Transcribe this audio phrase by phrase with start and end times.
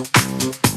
[0.00, 0.69] Música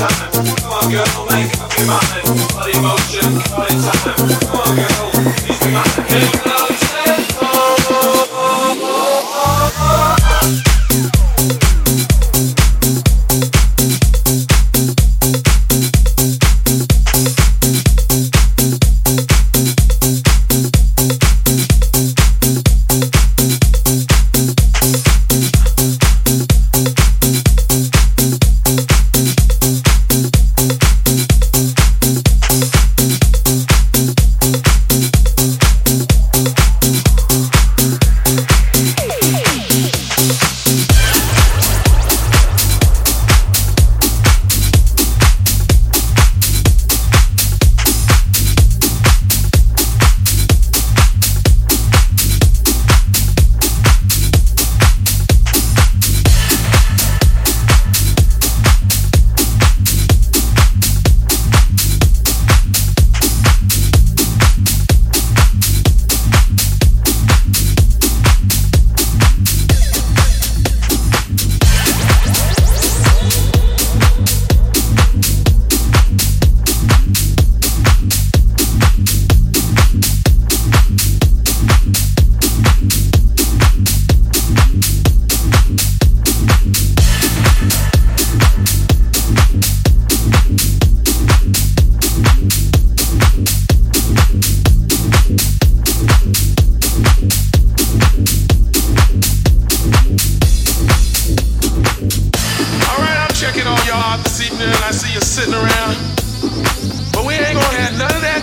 [0.00, 0.32] time.
[0.32, 2.24] Come on, girl, make up your mind.
[2.54, 4.16] Body motion, party time.
[4.48, 6.49] Come on, girl, please be mine.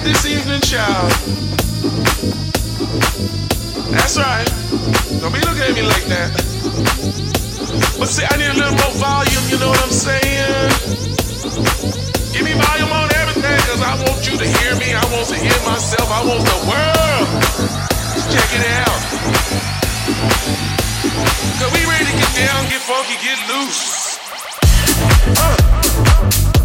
[0.07, 1.11] This evening, child.
[3.91, 4.47] That's right.
[5.19, 6.31] Don't be looking at me like that.
[7.99, 10.71] But see, I need a little more volume, you know what I'm saying?
[12.31, 14.95] Give me volume on everything, cause I want you to hear me.
[14.95, 16.07] I want to hear myself.
[16.07, 17.27] I want the world
[18.31, 18.99] check it out.
[21.59, 24.15] Cause we ready to get down, get funky, get loose.
[25.35, 26.56] Come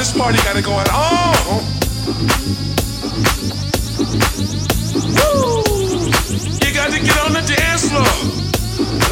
[0.00, 1.60] this party got it going on.
[5.12, 5.60] Woo!
[6.56, 8.08] You got to get on the dance floor.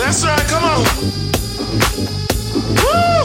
[0.00, 0.80] That's right, come on.
[2.80, 3.20] Woo!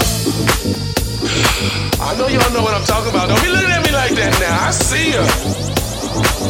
[2.03, 3.29] I know y'all know what I'm talking about.
[3.29, 4.67] Don't be looking at me like that now.
[4.67, 5.23] I see ya.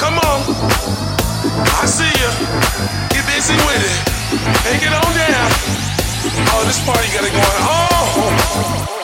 [0.01, 0.41] Come on.
[1.77, 2.29] I see ya.
[3.13, 4.01] Get busy with it.
[4.65, 5.51] Take it on down.
[6.57, 7.61] Oh, this party got it going
[8.89, 9.02] on.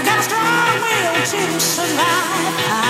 [0.00, 2.89] I got a strong will to survive.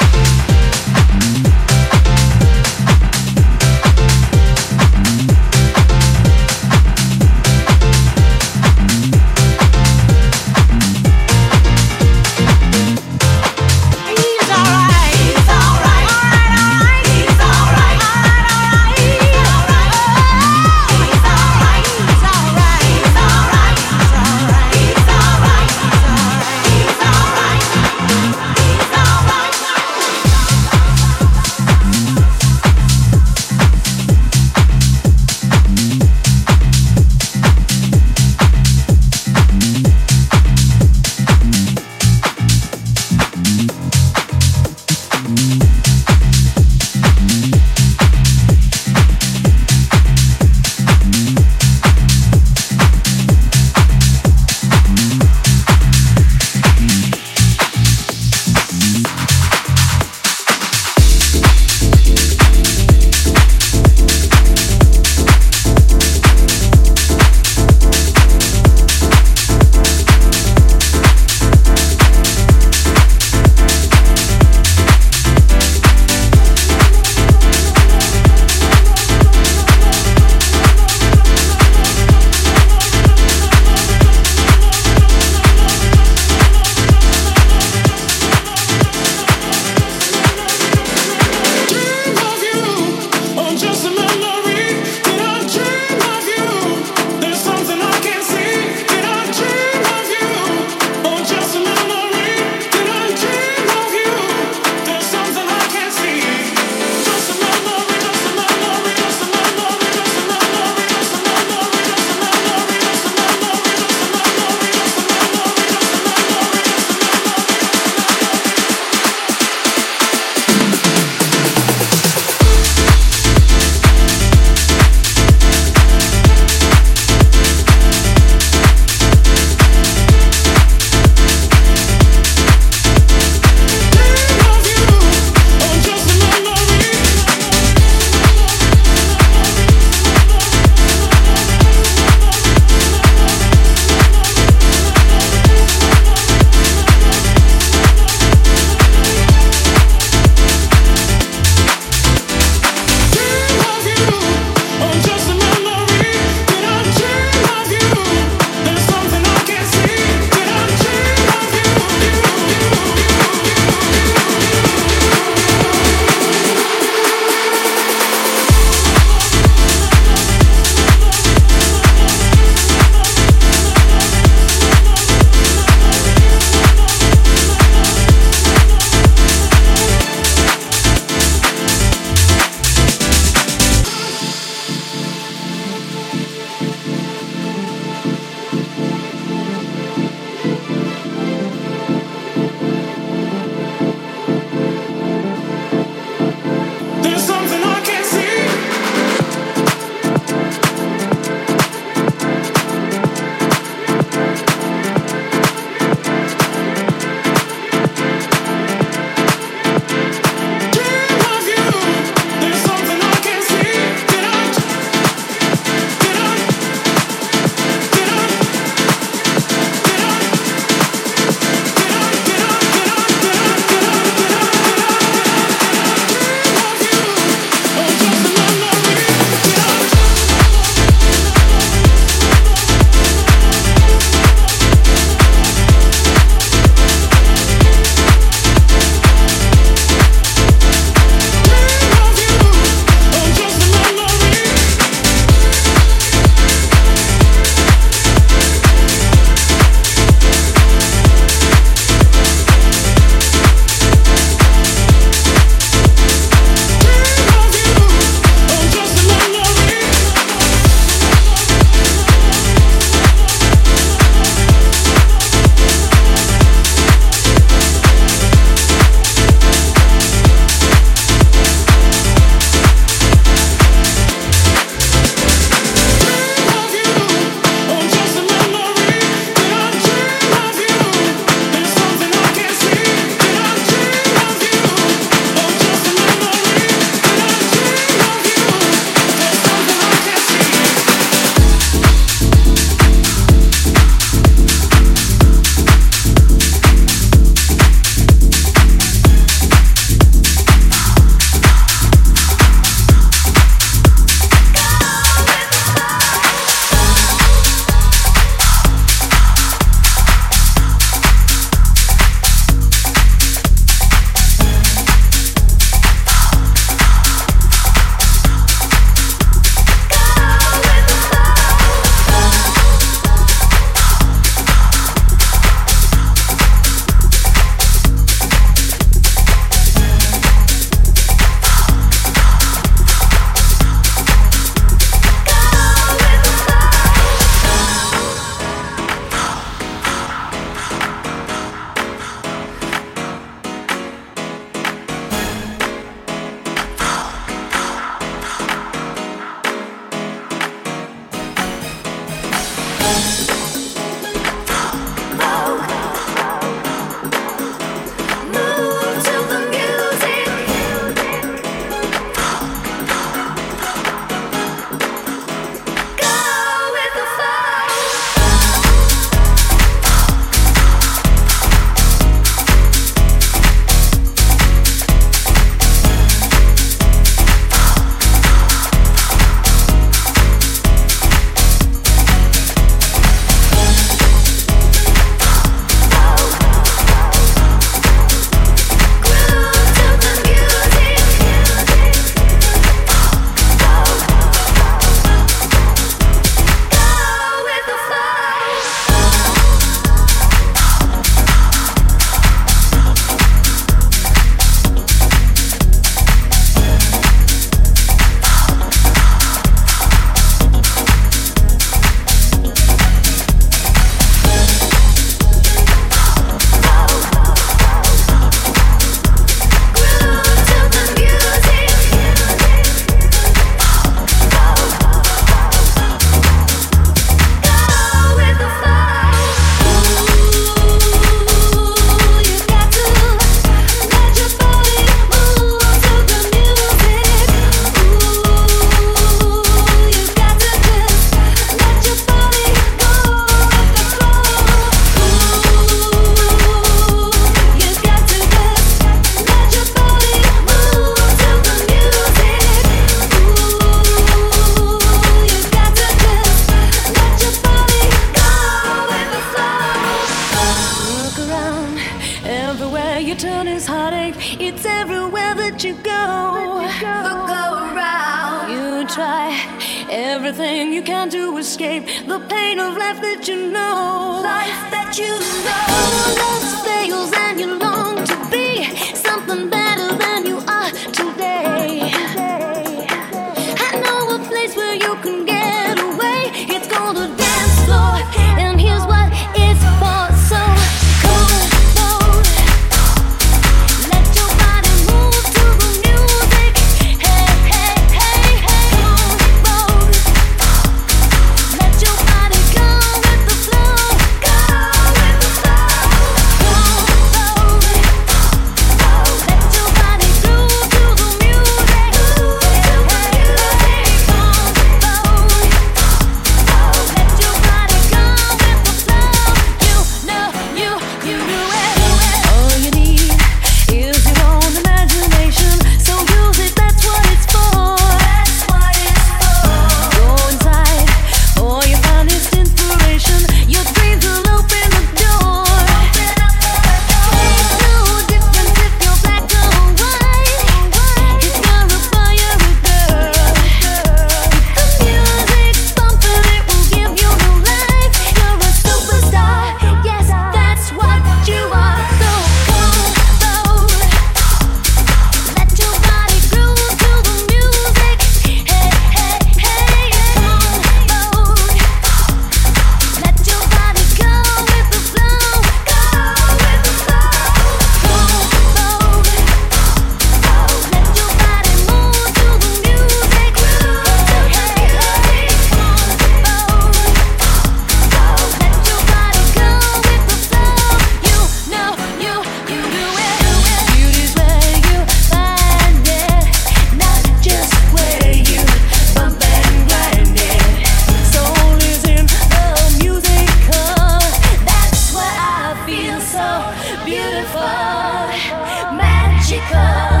[597.20, 600.00] beautiful, magical.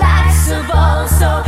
[0.00, 1.06] Life's of all.
[1.06, 1.47] so.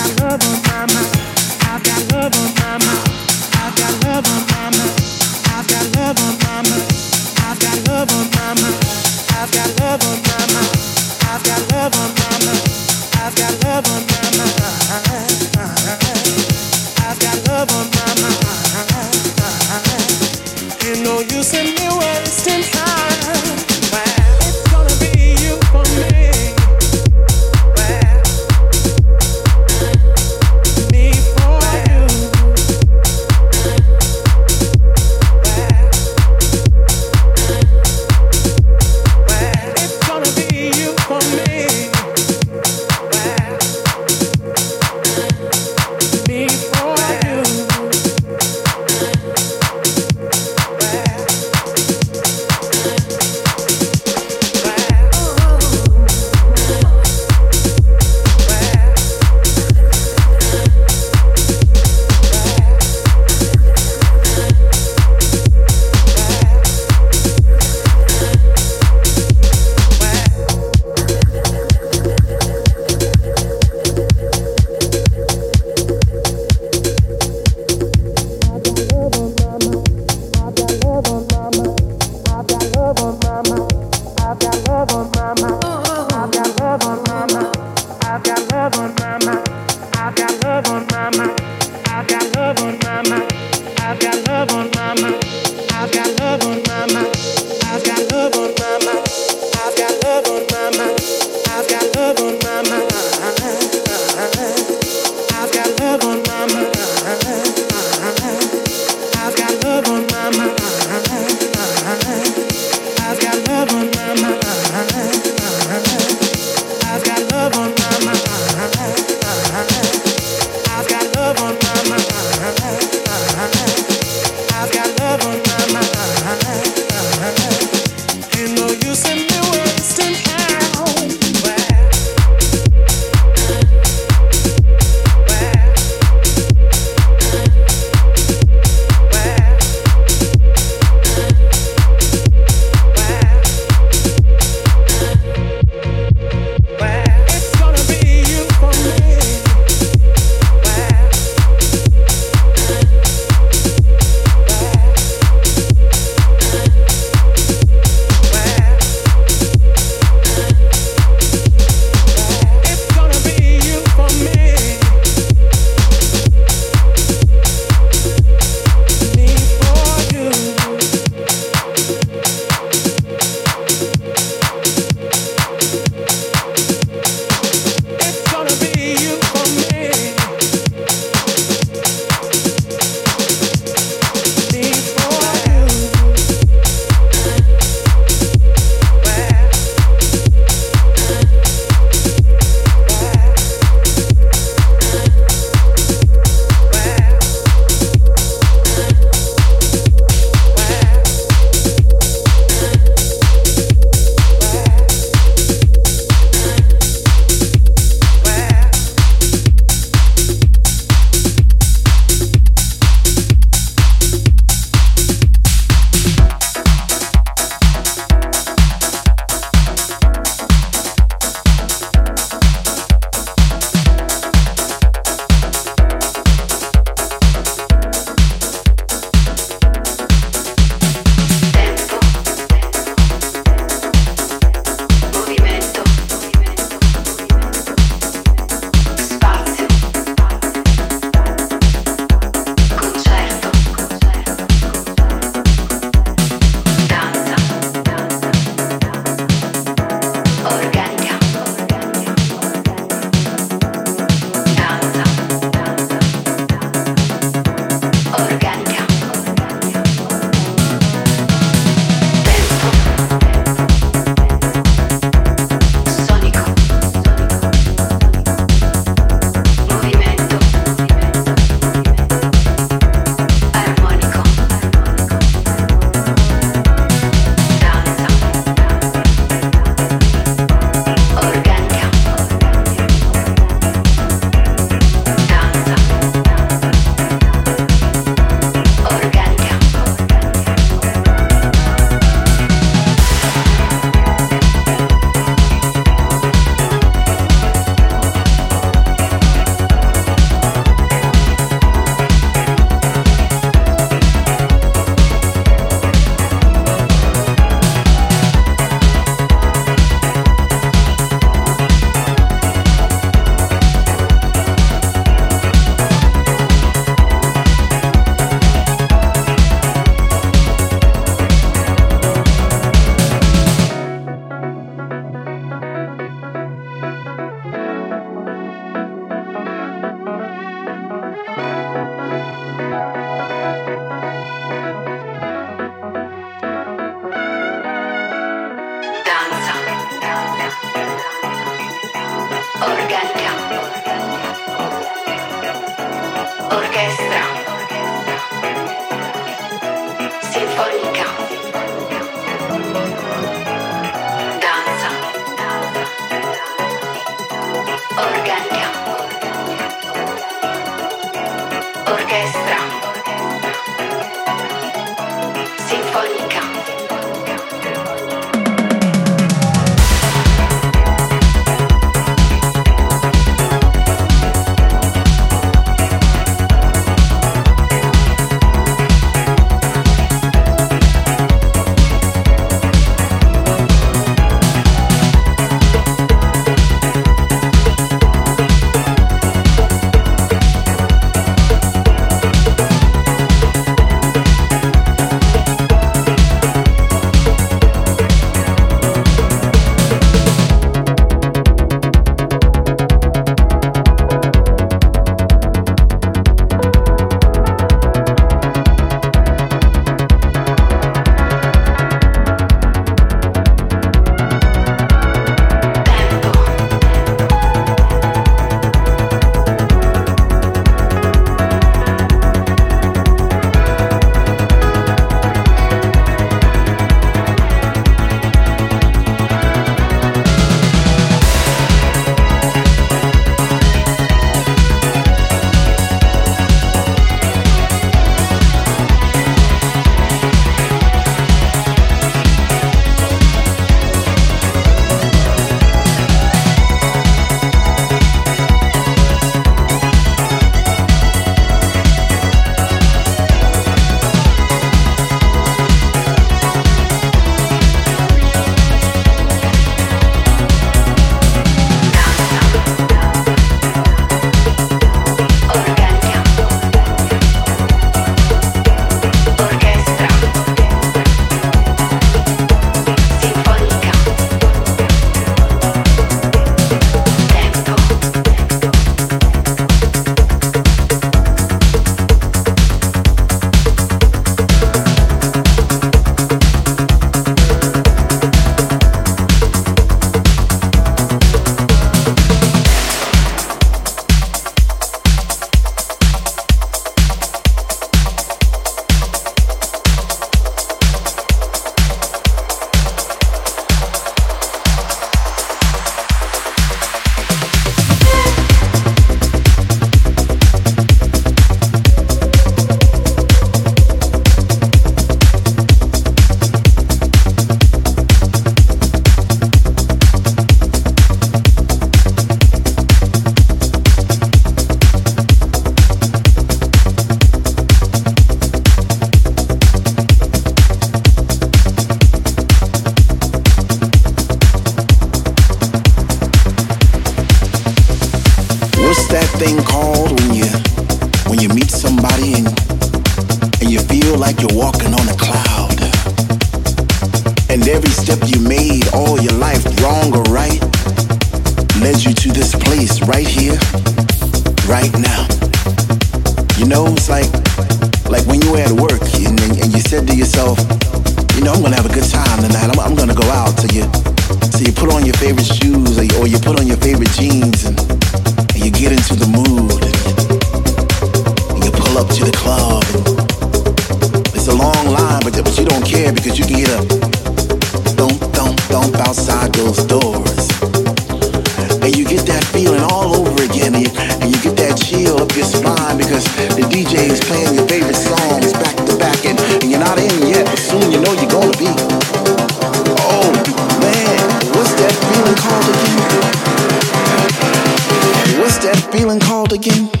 [599.51, 600.00] Again?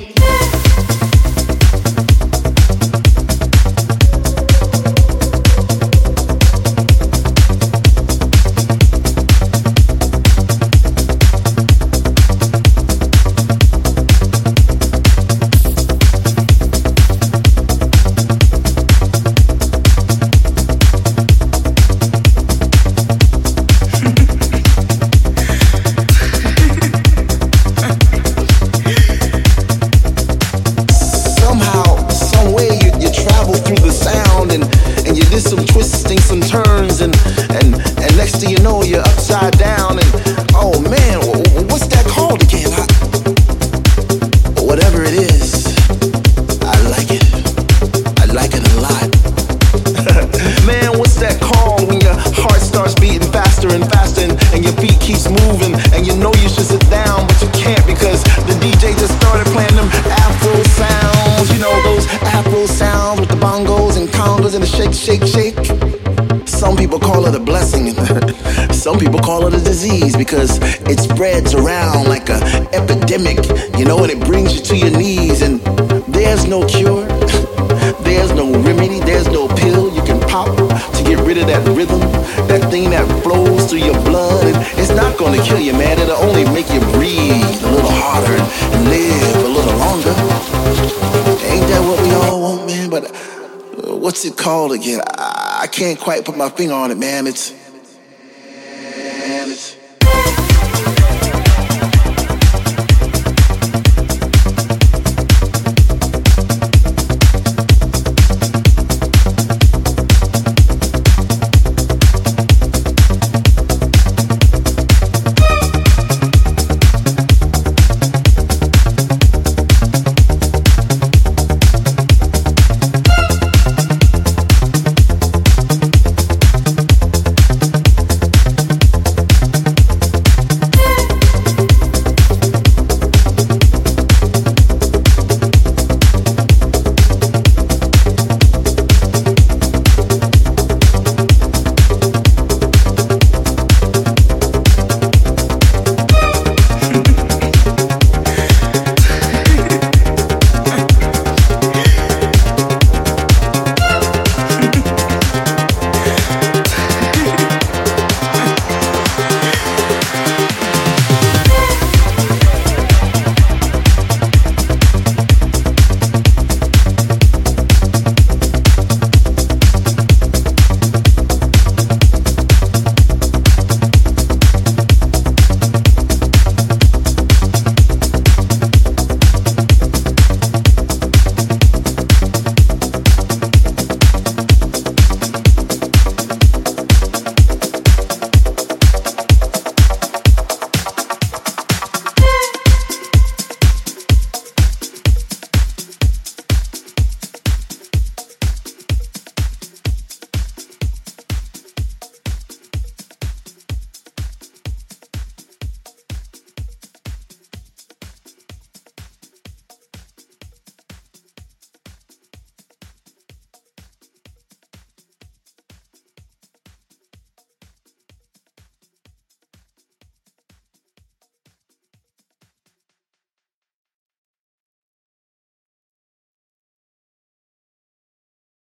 [96.01, 97.27] Quite put my finger on it, man.
[97.27, 97.53] It's